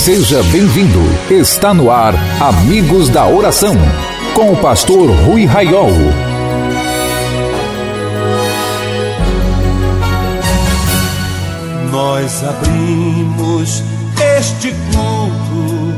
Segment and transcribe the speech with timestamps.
[0.00, 0.98] Seja bem-vindo.
[1.30, 3.74] Está no ar Amigos da Oração,
[4.34, 5.90] com o pastor Rui Raiol.
[11.92, 13.82] Nós abrimos
[14.38, 15.94] este culto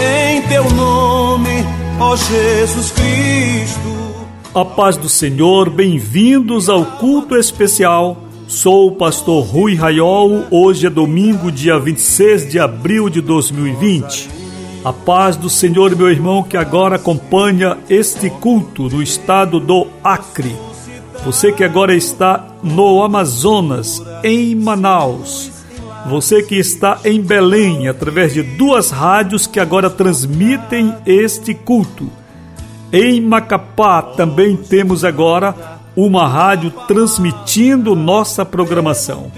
[0.00, 1.66] em teu nome,
[1.98, 4.28] ó Jesus Cristo.
[4.54, 10.44] A paz do Senhor, bem-vindos ao culto especial Sou o pastor Rui Raiol.
[10.50, 14.28] Hoje é domingo, dia 26 de abril de 2020.
[14.84, 20.52] A paz do Senhor, meu irmão, que agora acompanha este culto no estado do Acre.
[21.24, 25.52] Você que agora está no Amazonas, em Manaus.
[26.08, 32.10] Você que está em Belém, através de duas rádios que agora transmitem este culto.
[32.92, 39.30] Em Macapá também temos agora uma rádio transmitindo nossa programação.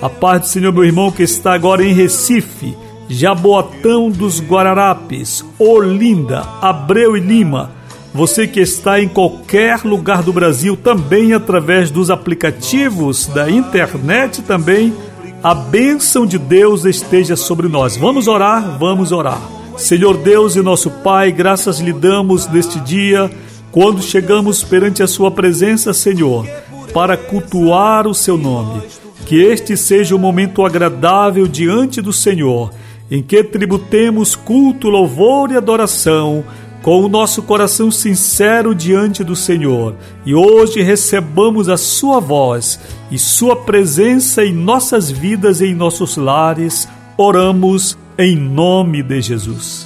[0.00, 2.76] A paz do Senhor, meu irmão, que está agora em Recife,
[3.08, 7.70] Jaboatão dos Guararapes, Olinda, Abreu e Lima.
[8.12, 14.94] Você que está em qualquer lugar do Brasil, também através dos aplicativos da internet, também
[15.42, 17.96] a bênção de Deus esteja sobre nós.
[17.96, 19.40] Vamos orar, vamos orar.
[19.76, 23.30] Senhor Deus e nosso Pai, graças lhe damos neste dia
[23.74, 26.46] quando chegamos perante a Sua presença, Senhor,
[26.92, 28.82] para cultuar o Seu nome.
[29.26, 32.70] Que este seja um momento agradável diante do Senhor,
[33.10, 36.44] em que tributemos culto, louvor e adoração
[36.84, 39.96] com o nosso coração sincero diante do Senhor.
[40.24, 42.78] E hoje recebamos a Sua voz
[43.10, 46.86] e Sua presença em nossas vidas e em nossos lares.
[47.16, 49.84] Oramos em nome de Jesus.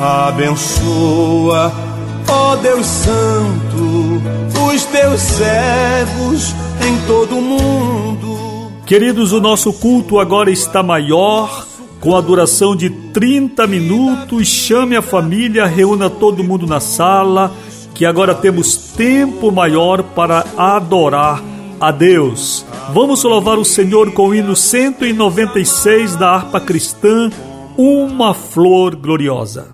[0.00, 1.93] Abençoa
[2.28, 4.22] Ó oh Deus Santo,
[4.66, 6.54] os teus servos
[6.86, 8.72] em todo o mundo.
[8.86, 11.66] Queridos, o nosso culto agora está maior,
[12.00, 14.46] com a duração de 30 minutos.
[14.46, 17.52] Chame a família, reúna todo mundo na sala,
[17.94, 21.42] que agora temos tempo maior para adorar
[21.80, 22.64] a Deus.
[22.92, 27.30] Vamos louvar o Senhor com o hino 196 da harpa cristã,
[27.76, 29.73] Uma Flor Gloriosa.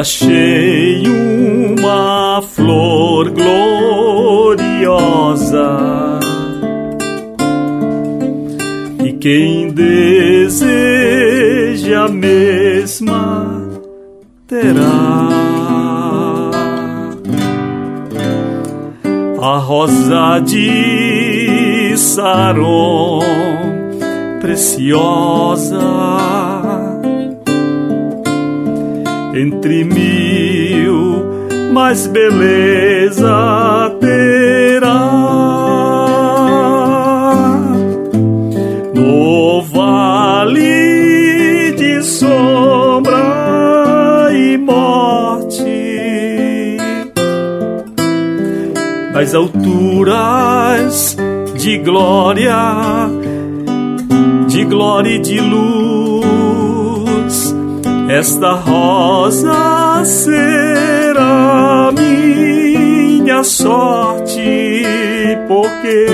[0.00, 4.58] Achei uma flor gloriosa.
[9.04, 10.86] E quem deseja
[12.06, 13.68] a mesma
[14.48, 15.28] terá.
[19.42, 23.20] A rosa de Saron
[24.40, 25.80] preciosa
[29.40, 31.24] entre mil,
[31.72, 35.10] mais beleza terá.
[38.94, 40.52] No vale
[41.72, 43.16] de sombra
[44.32, 45.64] e morte,
[49.14, 51.16] nas alturas
[51.56, 53.08] de glória,
[54.48, 55.89] de glória e de luz
[58.10, 66.06] esta rosa será minha sorte, porque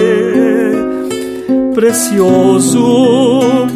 [1.75, 3.67] precioso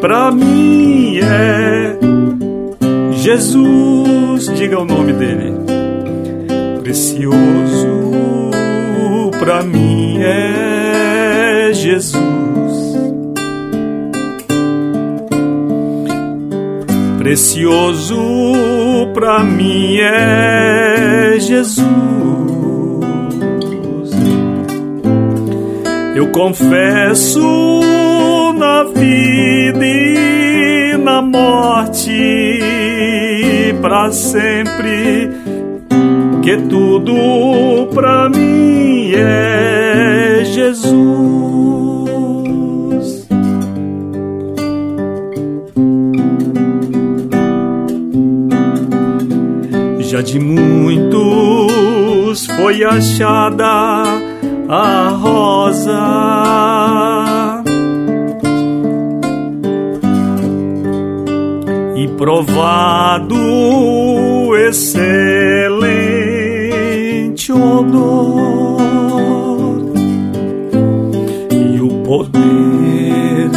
[0.00, 1.96] para mim é
[3.12, 4.52] Jesus.
[4.56, 5.54] Diga o nome dele.
[6.82, 8.50] Precioso
[9.38, 12.37] para mim é Jesus.
[17.28, 18.16] Precioso
[19.12, 21.84] para mim é Jesus.
[26.16, 27.82] Eu confesso
[28.58, 32.62] na vida e na morte
[33.82, 35.30] para sempre
[36.42, 41.37] que tudo para mim é Jesus.
[50.24, 51.18] De muitos
[52.46, 54.02] foi achada
[54.68, 55.94] a rosa
[61.96, 63.36] e provado
[64.56, 65.08] excelente
[67.52, 68.88] odor
[71.52, 73.50] e o poder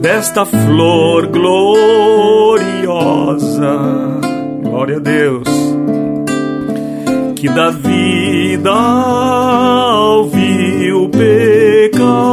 [0.00, 1.84] desta flor gloriosa.
[4.60, 5.73] Glória a Deus.
[7.44, 10.30] Que dá vida ao
[11.10, 12.24] pecador.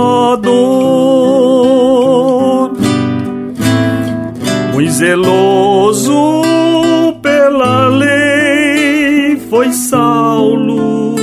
[4.72, 6.44] Muito zeloso
[7.22, 11.16] pela lei foi Saulo.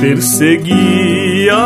[0.00, 1.56] Perseguia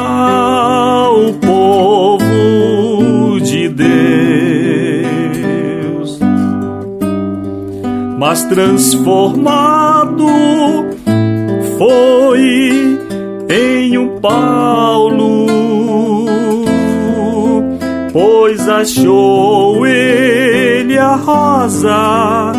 [8.34, 10.26] mas transformado
[11.78, 12.98] foi
[13.48, 15.46] em um Paulo,
[18.12, 22.50] pois achou ele a rosa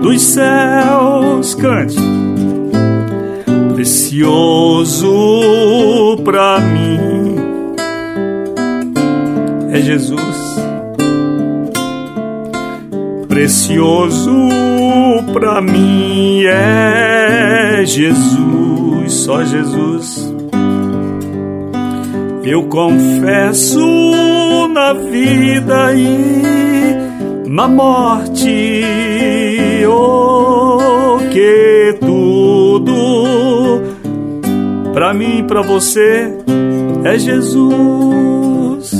[0.00, 1.98] dos céus, cante,
[3.74, 5.12] precioso
[6.24, 7.36] para mim
[9.70, 10.45] é Jesus
[13.36, 14.48] precioso
[15.34, 20.34] para mim é Jesus, só Jesus.
[22.42, 23.78] Eu confesso
[24.72, 28.82] na vida e na morte,
[29.86, 32.94] oh, que tudo
[34.94, 36.34] para mim, para você
[37.04, 38.96] é Jesus.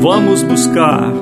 [0.00, 1.12] Vamos buscar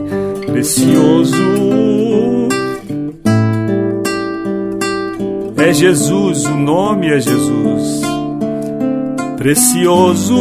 [0.45, 1.35] precioso.
[5.57, 8.08] É Jesus, o nome é Jesus
[9.39, 10.35] precioso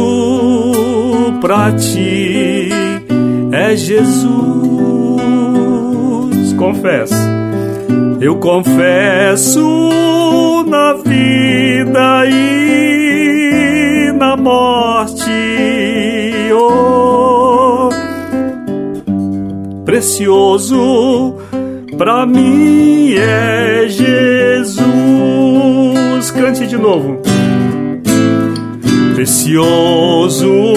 [1.39, 2.67] para ti
[3.49, 4.29] é Jesus.
[6.57, 7.15] Confesso,
[8.19, 9.61] eu confesso
[10.67, 15.31] na vida e na morte.
[16.53, 17.87] Oh,
[19.85, 21.37] precioso
[21.97, 24.81] para mim é Jesus.
[26.31, 27.28] Cante de novo
[29.19, 30.73] precioso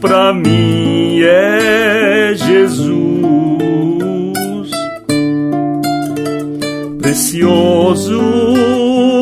[0.00, 2.90] para mim é Jesus.
[7.00, 8.20] Precioso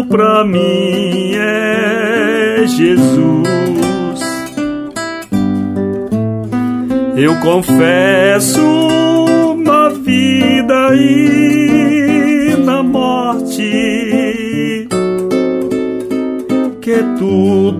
[0.08, 4.20] para mim é Jesus.
[7.18, 8.62] Eu confesso
[9.62, 14.08] na vida e na morte
[16.80, 17.77] que tudo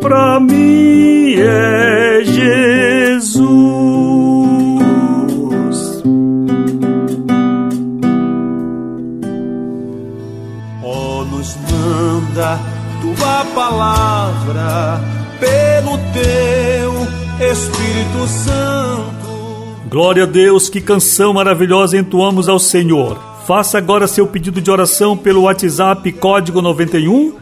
[0.00, 3.46] para mim é Jesus.
[10.82, 12.58] Oh, nos manda
[13.00, 15.00] tua palavra
[15.40, 17.06] pelo teu
[17.50, 19.26] Espírito Santo.
[19.88, 23.18] Glória a Deus, que canção maravilhosa entoamos ao Senhor.
[23.46, 27.32] Faça agora seu pedido de oração pelo WhatsApp código 91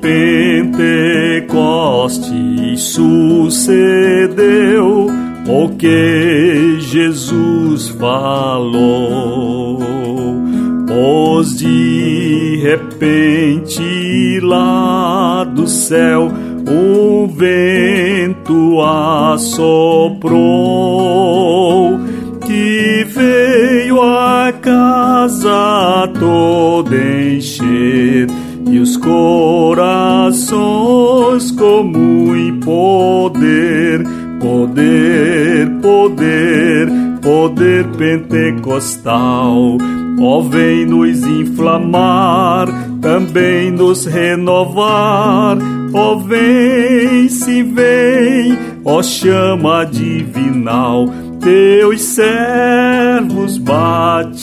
[0.01, 3.77] Pentecostes sucedeu
[5.47, 9.77] o que Jesus falou.
[10.87, 16.31] Pois de repente lá do céu
[16.69, 20.37] um vento assoprou
[22.45, 28.27] que veio a casa toda encher
[28.97, 30.57] corações
[31.51, 34.03] como em poder,
[34.39, 36.89] poder, poder,
[37.21, 39.77] poder pentecostal.
[40.19, 42.67] Ó, vem nos inflamar,
[42.99, 45.57] também nos renovar.
[45.93, 51.05] Ó, vem, se vem, ó, chama divinal,
[51.39, 54.37] teus servos batizar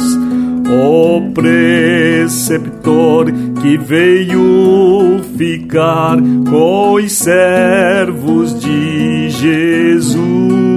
[0.74, 3.26] O preceptor
[3.60, 6.16] que veio ficar
[6.48, 10.72] com os servos de Jesus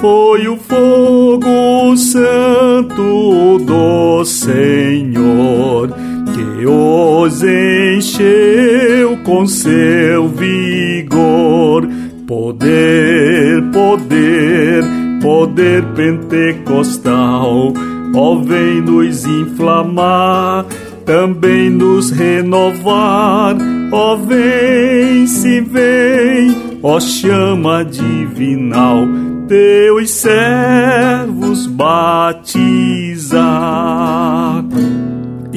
[0.00, 5.97] foi o fogo santo do Senhor
[6.38, 11.88] que os encheu com seu vigor.
[12.26, 14.84] Poder, poder,
[15.20, 17.72] poder pentecostal,
[18.14, 20.66] ó, vem nos inflamar,
[21.06, 23.56] também nos renovar,
[23.90, 29.08] ó, vem, se vem, ó, chama divinal,
[29.48, 32.38] teus servos batizar.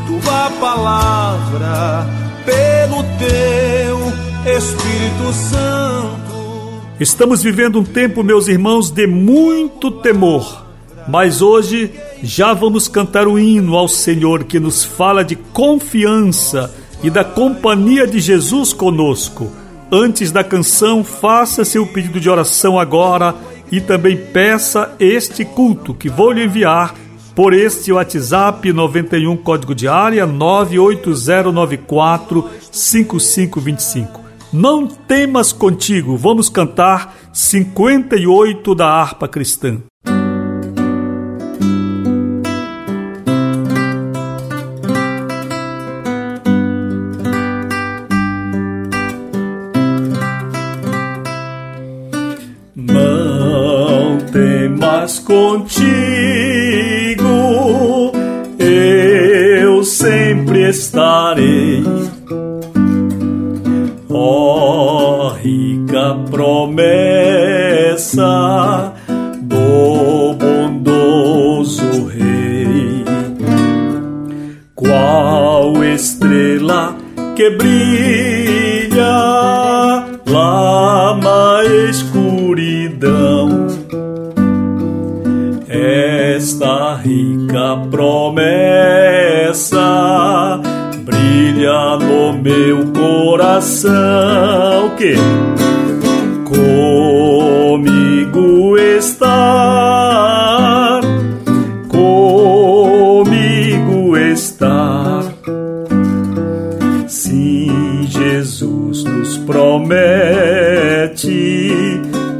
[0.07, 2.07] Tua palavra
[2.45, 6.17] pelo teu Espírito Santo.
[6.99, 10.67] Estamos vivendo um tempo, meus irmãos, de muito temor.
[11.09, 17.11] Mas hoje já vamos cantar o hino ao Senhor que nos fala de confiança e
[17.11, 19.53] da companhia de Jesus conosco.
[19.93, 23.35] Antes da canção, faça seu pedido de oração agora
[23.71, 26.95] e também peça este culto que vou lhe enviar
[27.37, 34.23] por este WhatsApp 91 código de área 98094 5525.
[34.51, 39.83] Não temas contigo, vamos cantar 58 da harpa cristã.
[52.75, 56.16] Não temas contigo
[60.27, 62.16] sempre estarei.
[93.57, 94.91] Coração.
[94.97, 95.15] Que
[96.45, 101.01] comigo está,
[101.89, 105.23] comigo está.
[107.07, 109.93] Sim, Jesus nos promete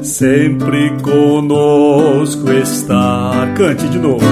[0.03, 3.55] sempre conosco estar.
[3.55, 4.27] Cante de novo.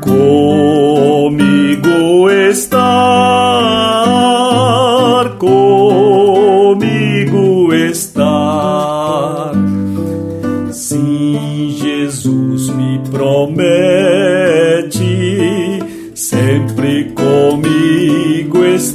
[0.00, 1.10] Comigo
[2.30, 3.77] estar,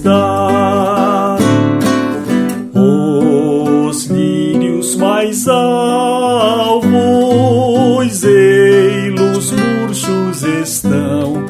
[0.04, 1.38] estar.
[2.76, 6.92] Os lírios mais alvos,
[8.24, 11.46] eilos murchos estão.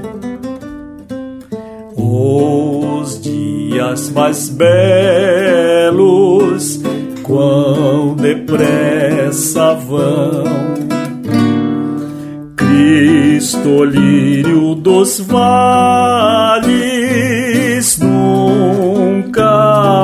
[1.96, 4.80] Os dias mais belos,
[7.24, 10.44] quão depressa vão.
[12.56, 16.93] Cristo, lírio dos vales,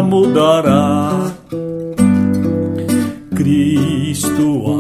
[0.09, 1.11] mudará.
[3.35, 4.78] Cristo,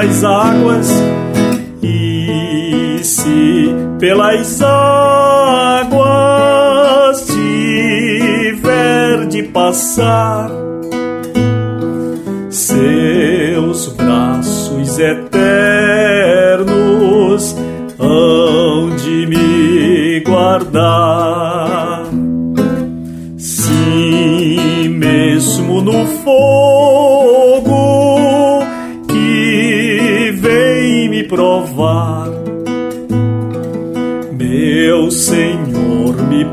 [0.00, 0.88] pelas águas,
[1.82, 6.00] e se pelas águas
[7.26, 10.50] tiver de passar,
[12.48, 15.34] seus braços eternos
[17.98, 21.09] hão de me guardar.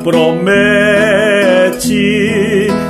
[0.07, 1.91] Promete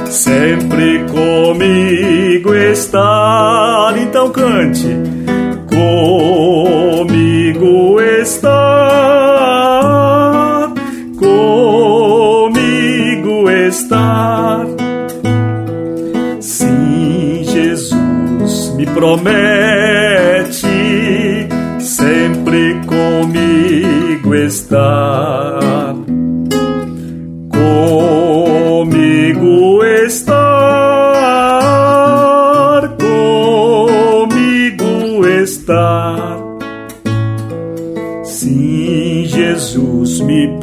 [0.06, 3.98] sempre comigo estar.
[3.98, 4.96] Então cante,
[5.68, 8.52] comigo estar,
[11.18, 14.68] comigo estar.
[16.40, 20.68] Sim, Jesus me promete
[21.80, 25.47] sempre comigo estar.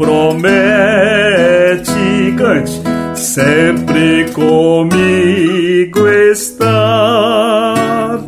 [0.05, 0.45] Promete,
[2.37, 2.83] cante,
[3.17, 8.21] sempre comigo estar.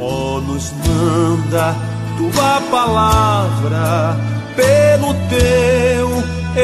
[0.00, 1.76] Ó, nos manda
[2.16, 4.16] tua palavra
[4.56, 6.08] pelo teu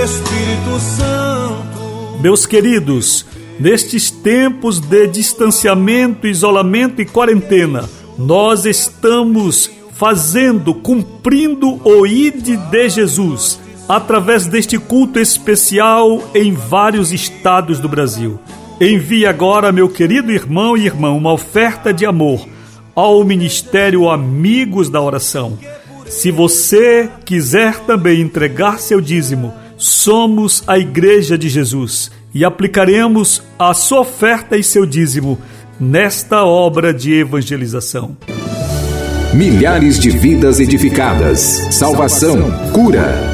[0.02, 2.22] Espírito Santo.
[2.22, 3.26] Meus queridos,
[3.60, 7.84] nestes tempos de distanciamento, isolamento e quarentena,
[8.16, 17.78] nós estamos fazendo, cumprindo o ID de Jesus através deste culto especial em vários estados
[17.78, 18.38] do Brasil.
[18.80, 22.46] Envie agora, meu querido irmão e irmã, uma oferta de amor
[22.94, 25.58] ao Ministério Amigos da Oração.
[26.06, 33.72] Se você quiser também entregar seu dízimo, somos a Igreja de Jesus e aplicaremos a
[33.74, 35.38] sua oferta e seu dízimo
[35.78, 38.16] nesta obra de evangelização.
[39.32, 41.40] Milhares de vidas edificadas,
[41.72, 43.33] salvação, cura.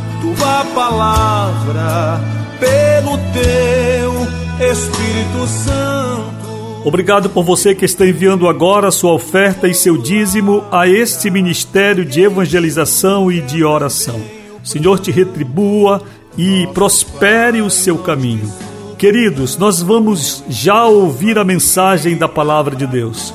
[0.21, 2.21] tua palavra
[2.59, 6.41] pelo teu Espírito Santo.
[6.85, 12.05] Obrigado por você que está enviando agora sua oferta e seu dízimo a este ministério
[12.05, 14.21] de evangelização e de oração.
[14.63, 16.03] O Senhor te retribua
[16.37, 18.51] e prospere o seu caminho.
[18.97, 23.33] Queridos, nós vamos já ouvir a mensagem da palavra de Deus.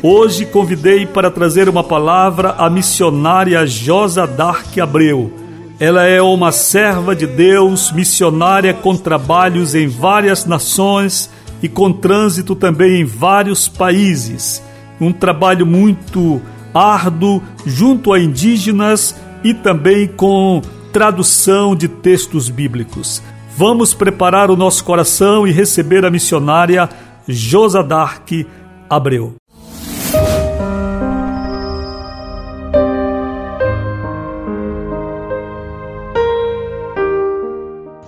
[0.00, 5.47] Hoje convidei para trazer uma palavra a missionária Josa Dark Abreu.
[5.80, 11.30] Ela é uma serva de Deus, missionária com trabalhos em várias nações
[11.62, 14.60] e com trânsito também em vários países.
[15.00, 16.42] Um trabalho muito
[16.74, 19.14] árduo junto a indígenas
[19.44, 20.60] e também com
[20.92, 23.22] tradução de textos bíblicos.
[23.56, 26.88] Vamos preparar o nosso coração e receber a missionária
[27.28, 28.46] Josadark
[28.90, 29.36] Abreu.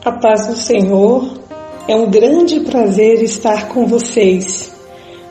[0.02, 1.30] A paz do Senhor,
[1.86, 4.72] é um grande prazer estar com vocês.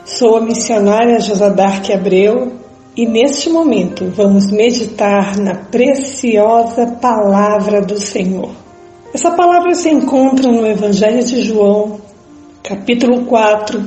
[0.04, 2.52] Sou a missionária Josadark Abreu
[2.96, 8.50] e neste momento vamos meditar na preciosa palavra do Senhor.
[9.12, 12.00] Essa palavra se encontra no Evangelho de João,
[12.62, 13.84] capítulo 4,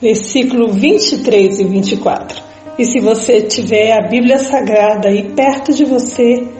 [0.00, 2.40] versículo 23 e 24.
[2.78, 6.59] E se você tiver a Bíblia Sagrada aí perto de você,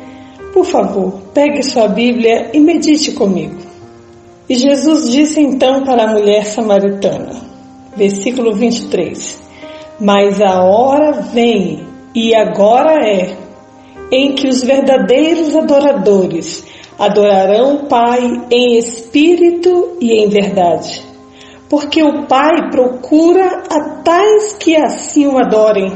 [0.52, 3.56] por favor, pegue sua Bíblia e medite comigo.
[4.48, 7.40] E Jesus disse então para a mulher samaritana,
[7.96, 9.40] versículo 23:
[10.00, 13.36] Mas a hora vem e agora é,
[14.10, 16.64] em que os verdadeiros adoradores
[16.98, 21.00] adorarão o Pai em espírito e em verdade.
[21.68, 25.92] Porque o Pai procura a tais que assim o adorem.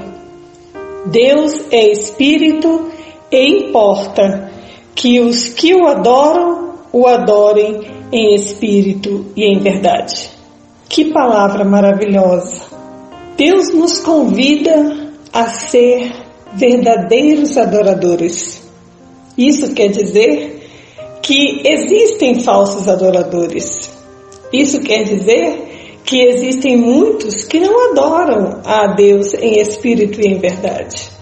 [1.07, 2.94] Deus é espírito
[3.35, 4.51] e importa
[4.95, 7.81] que os que o adoram o adorem
[8.13, 10.31] em espírito e em verdade.
[10.89, 12.63] Que palavra maravilhosa!
[13.37, 16.13] Deus nos convida a ser
[16.53, 18.63] verdadeiros adoradores.
[19.37, 20.71] Isso quer dizer
[21.21, 23.91] que existem falsos adoradores.
[24.53, 30.39] Isso quer dizer que existem muitos que não adoram a Deus em espírito e em
[30.39, 31.14] verdade.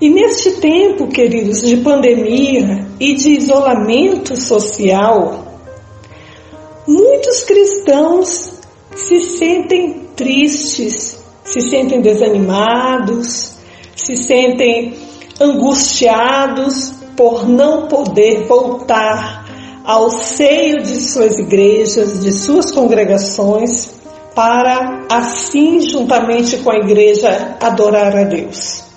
[0.00, 5.44] E neste tempo, queridos, de pandemia e de isolamento social,
[6.88, 8.52] muitos cristãos
[8.96, 13.56] se sentem tristes, se sentem desanimados,
[13.94, 14.94] se sentem
[15.38, 19.44] angustiados por não poder voltar
[19.84, 23.90] ao seio de suas igrejas, de suas congregações,
[24.34, 28.89] para assim, juntamente com a igreja, adorar a Deus.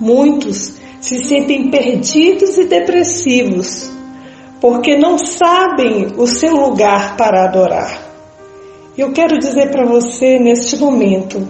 [0.00, 3.90] Muitos se sentem perdidos e depressivos
[4.60, 8.08] porque não sabem o seu lugar para adorar.
[8.96, 11.46] Eu quero dizer para você neste momento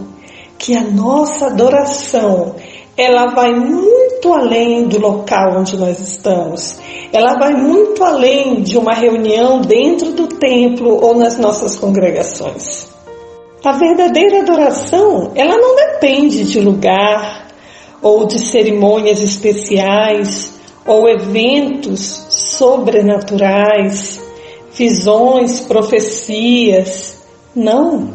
[0.59, 2.57] que a nossa adoração
[2.97, 6.79] ela vai muito além do local onde nós estamos.
[7.13, 12.89] Ela vai muito além de uma reunião dentro do templo ou nas nossas congregações.
[13.65, 17.48] A verdadeira adoração, ela não depende de lugar
[18.03, 24.21] ou de cerimônias especiais ou eventos sobrenaturais,
[24.73, 27.19] visões, profecias.
[27.55, 28.09] Não.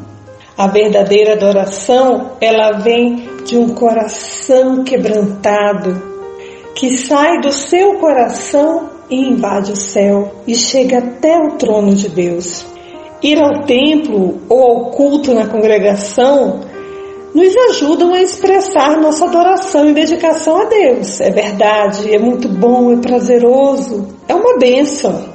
[0.58, 6.02] A verdadeira adoração, ela vem de um coração quebrantado,
[6.76, 12.08] que sai do seu coração e invade o céu e chega até o trono de
[12.10, 12.65] Deus.
[13.22, 16.62] Ir ao templo ou ao culto na congregação
[17.34, 21.19] nos ajudam a expressar nossa adoração e dedicação a Deus.
[21.19, 25.34] É verdade, é muito bom, é prazeroso, é uma bênção.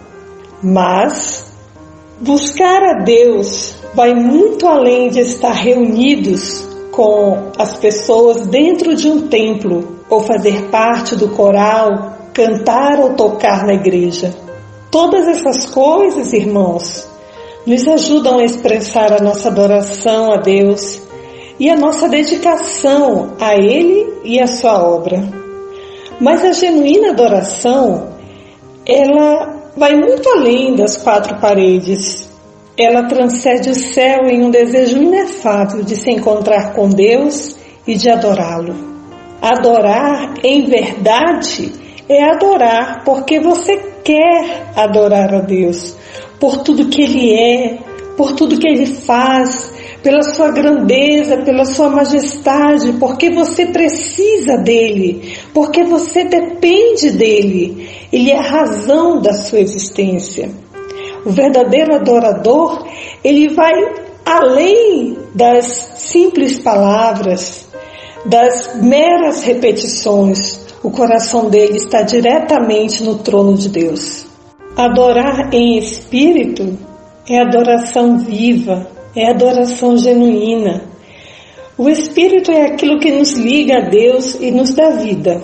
[0.62, 1.44] Mas
[2.20, 9.28] buscar a Deus vai muito além de estar reunidos com as pessoas dentro de um
[9.28, 14.34] templo ou fazer parte do coral, cantar ou tocar na igreja.
[14.90, 17.08] Todas essas coisas, irmãos,
[17.66, 21.07] nos ajudam a expressar a nossa adoração a Deus
[21.58, 25.22] e a nossa dedicação a Ele e a Sua obra.
[26.20, 28.08] Mas a genuína adoração,
[28.86, 32.28] ela vai muito além das quatro paredes
[32.78, 38.08] ela transcende o céu em um desejo inefável de se encontrar com Deus e de
[38.08, 38.72] adorá-lo.
[39.42, 41.72] Adorar em verdade
[42.08, 45.96] é adorar porque você quer adorar a Deus,
[46.38, 47.78] por tudo que Ele é,
[48.16, 55.36] por tudo que Ele faz, pela sua grandeza, pela sua majestade, porque você precisa dele,
[55.52, 57.88] porque você depende dele.
[58.12, 60.50] Ele é a razão da sua existência.
[61.24, 62.86] O verdadeiro adorador,
[63.24, 63.72] ele vai
[64.24, 67.66] além das simples palavras,
[68.24, 70.60] das meras repetições.
[70.82, 74.26] O coração dele está diretamente no trono de Deus.
[74.76, 76.78] Adorar em espírito
[77.28, 80.82] é adoração viva, é adoração genuína.
[81.76, 85.42] O Espírito é aquilo que nos liga a Deus e nos dá vida.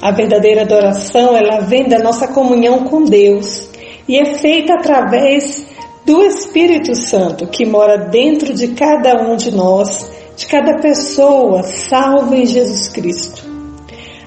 [0.00, 3.68] A verdadeira adoração, ela vem da nossa comunhão com Deus
[4.08, 5.66] e é feita através
[6.06, 12.36] do Espírito Santo que mora dentro de cada um de nós, de cada pessoa salva
[12.36, 13.44] em Jesus Cristo.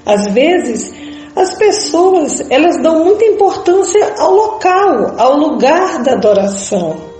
[0.06, 0.92] Às vezes,
[1.34, 7.13] as pessoas, elas dão muita importância ao local, ao lugar da adoração.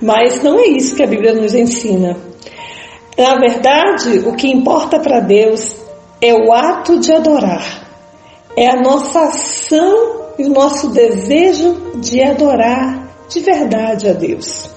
[0.00, 2.16] Mas não é isso que a Bíblia nos ensina.
[3.16, 5.74] Na verdade, o que importa para Deus
[6.20, 7.84] é o ato de adorar.
[8.56, 14.68] É a nossa ação e o nosso desejo de adorar de verdade a Deus.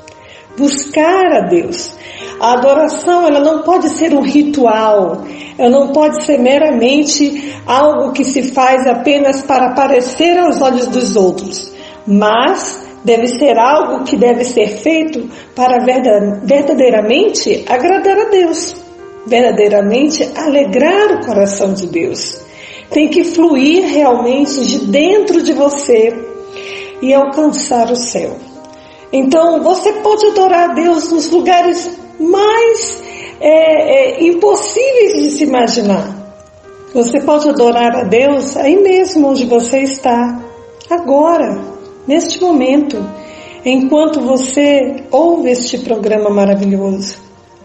[0.58, 1.96] Buscar a Deus.
[2.40, 5.24] A adoração, ela não pode ser um ritual,
[5.58, 11.16] ela não pode ser meramente algo que se faz apenas para aparecer aos olhos dos
[11.16, 11.74] outros,
[12.06, 15.80] mas deve ser algo que deve ser feito para
[16.44, 18.76] verdadeiramente agradar a Deus,
[19.26, 22.42] verdadeiramente alegrar o coração de Deus.
[22.92, 26.14] Tem que fluir realmente de dentro de você
[27.02, 28.36] e alcançar o céu.
[29.14, 31.90] Então você pode adorar a Deus nos lugares
[32.20, 33.02] mais
[33.40, 36.14] é, é, impossíveis de se imaginar.
[36.94, 40.42] Você pode adorar a Deus aí mesmo onde você está,
[40.90, 41.77] agora,
[42.08, 42.98] neste momento,
[43.66, 47.18] enquanto você ouve este programa maravilhoso.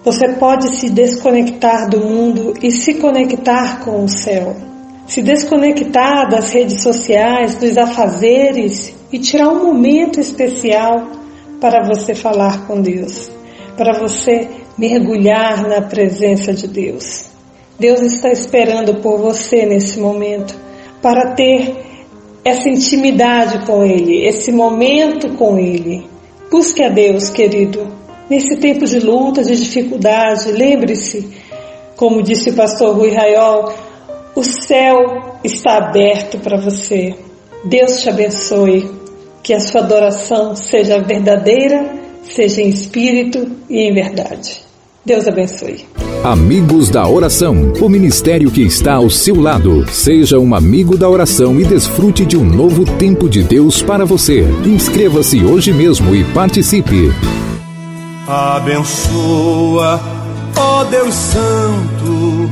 [0.05, 4.57] Você pode se desconectar do mundo e se conectar com o céu.
[5.07, 11.07] Se desconectar das redes sociais, dos afazeres e tirar um momento especial
[11.61, 13.31] para você falar com Deus,
[13.77, 17.27] para você mergulhar na presença de Deus.
[17.79, 20.57] Deus está esperando por você nesse momento
[21.01, 21.92] para ter
[22.45, 26.07] essa intimidade com Ele, esse momento com Ele.
[26.51, 27.87] Busque a Deus, querido.
[28.29, 31.29] Nesse tempo de luta, de dificuldade, lembre-se,
[31.97, 33.73] como disse o pastor Rui Raiol,
[34.35, 37.15] o céu está aberto para você.
[37.65, 39.03] Deus te abençoe.
[39.43, 41.91] Que a sua adoração seja verdadeira,
[42.23, 44.63] seja em espírito e em verdade.
[45.05, 45.85] Deus abençoe.
[46.25, 49.85] Amigos da Oração, o ministério que está ao seu lado.
[49.91, 54.43] Seja um amigo da oração e desfrute de um novo tempo de Deus para você.
[54.65, 57.13] Inscreva-se hoje mesmo e participe.
[58.29, 60.01] Abençoa,
[60.57, 62.49] ó Deus Santo,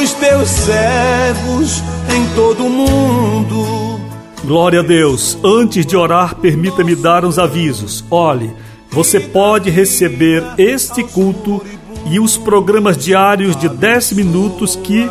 [0.00, 1.80] os teus servos
[2.12, 4.00] em todo o mundo
[4.44, 5.38] Glória a Deus.
[5.44, 8.04] Antes de orar, permita-me dar uns avisos.
[8.10, 8.50] Olhe,
[8.90, 11.62] você pode receber este culto
[12.10, 15.10] e os programas diários de 10 minutos que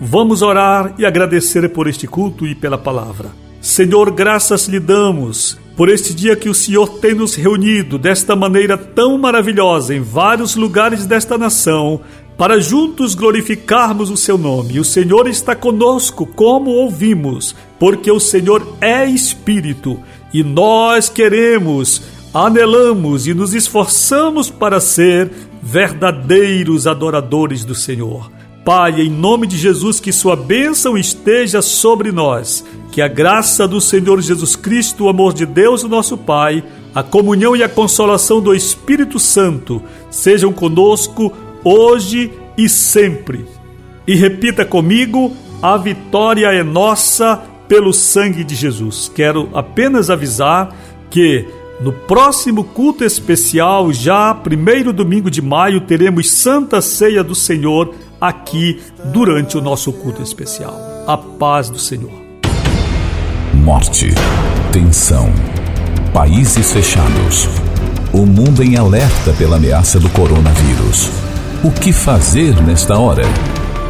[0.00, 3.28] Vamos orar e agradecer por este culto e pela palavra.
[3.60, 8.78] Senhor, graças lhe damos por este dia que o Senhor tem nos reunido desta maneira
[8.78, 12.00] tão maravilhosa em vários lugares desta nação,
[12.38, 14.80] para juntos glorificarmos o seu nome.
[14.80, 20.00] O Senhor está conosco, como ouvimos, porque o Senhor é Espírito
[20.32, 22.00] e nós queremos,
[22.32, 25.30] anelamos e nos esforçamos para ser
[25.62, 28.30] verdadeiros adoradores do Senhor.
[28.64, 33.80] Pai, em nome de Jesus, que Sua bênção esteja sobre nós, que a graça do
[33.80, 36.62] Senhor Jesus Cristo, o amor de Deus, o nosso Pai,
[36.94, 41.32] a comunhão e a consolação do Espírito Santo sejam conosco
[41.64, 43.44] hoje e sempre.
[44.06, 49.10] E repita comigo: a vitória é nossa pelo sangue de Jesus.
[49.12, 50.74] Quero apenas avisar
[51.10, 51.46] que
[51.82, 58.80] no próximo culto especial, já primeiro domingo de maio, teremos Santa Ceia do Senhor aqui
[59.06, 60.74] durante o nosso culto especial.
[61.08, 62.12] A paz do Senhor.
[63.52, 64.14] Morte,
[64.70, 65.28] tensão,
[66.14, 67.48] países fechados,
[68.12, 71.10] o mundo em alerta pela ameaça do coronavírus.
[71.64, 73.24] O que fazer nesta hora?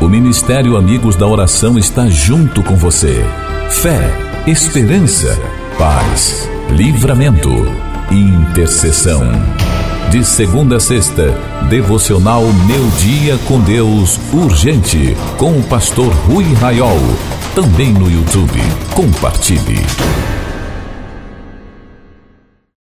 [0.00, 3.22] O Ministério Amigos da Oração está junto com você.
[3.68, 4.00] Fé,
[4.46, 5.38] esperança,
[5.79, 7.51] paz, livramento,
[8.11, 9.23] intercessão.
[10.11, 11.31] De segunda a sexta,
[11.69, 16.99] devocional Meu Dia com Deus Urgente, com o pastor Rui Raiol.
[17.55, 18.61] Também no YouTube.
[18.95, 19.81] Compartilhe.